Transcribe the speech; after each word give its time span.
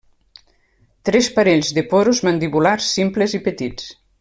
Tres 1.09 1.27
parells 1.35 1.69
de 1.79 1.83
porus 1.93 2.23
mandibulars, 2.29 2.89
simples 2.97 3.37
i 3.41 3.43
petits. 3.51 3.87